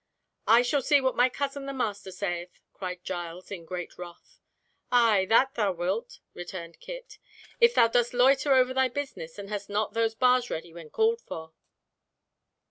[0.47, 4.39] "I shall see what my cousin the master saith!" cried Giles in great wrath.
[4.91, 7.19] "Ay, that thou wilt," returned Kit,
[7.59, 11.21] "if thou dost loiter over thy business, and hast not those bars ready when called
[11.21, 11.53] for."